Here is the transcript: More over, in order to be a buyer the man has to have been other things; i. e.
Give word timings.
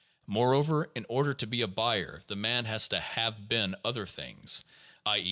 More 0.25 0.55
over, 0.55 0.85
in 0.95 1.05
order 1.09 1.31
to 1.35 1.45
be 1.45 1.61
a 1.61 1.67
buyer 1.67 2.23
the 2.25 2.35
man 2.35 2.65
has 2.65 2.87
to 2.87 2.99
have 2.99 3.47
been 3.47 3.75
other 3.85 4.07
things; 4.07 4.63
i. 5.05 5.19
e. 5.19 5.19